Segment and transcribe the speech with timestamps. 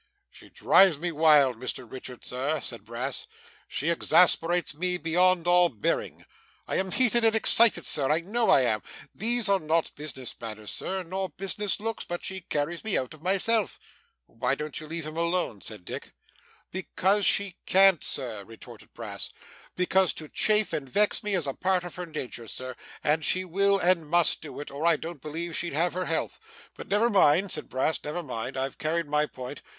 [0.31, 3.27] 'She drives me wild, Mr Richard, sir,' said Brass,
[3.67, 6.25] 'she exasperates me beyond all bearing.
[6.67, 8.81] I am heated and excited, sir, I know I am.
[9.13, 13.21] These are not business manners, sir, nor business looks, but she carries me out of
[13.21, 13.77] myself.'
[14.25, 16.15] 'Why don't you leave him alone?' said Dick.
[16.71, 19.29] 'Because she can't, sir,' retorted Brass;
[19.75, 23.45] 'because to chafe and vex me is a part of her nature, Sir, and she
[23.45, 26.39] will and must do it, or I don't believe she'd have her health.
[26.75, 28.57] But never mind,' said Brass, 'never mind.
[28.57, 29.61] I've carried my point.